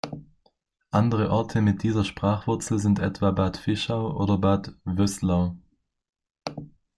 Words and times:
Andere 0.89 1.29
Orte 1.29 1.61
mit 1.61 1.83
dieser 1.83 2.03
Sprachwurzel 2.03 2.79
sind 2.79 2.97
etwa 2.97 3.29
Bad 3.29 3.57
Fischau 3.57 4.11
oder 4.19 4.39
Bad 4.39 4.73
Vöslau. 4.83 5.57